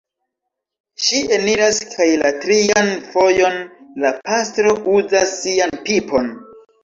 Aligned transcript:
Ŝi 1.07 1.19
eniras 1.35 1.81
kaj 1.89 2.07
la 2.21 2.31
trian 2.45 2.89
fojon 3.11 3.59
la 4.05 4.13
pastro 4.29 4.75
uzas 4.97 5.35
sian 5.45 5.77
pipon... 5.89 6.33